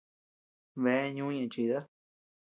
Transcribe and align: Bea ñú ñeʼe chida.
Bea 0.81 1.13
ñú 1.15 1.25
ñeʼe 1.35 1.47
chida. 1.53 1.79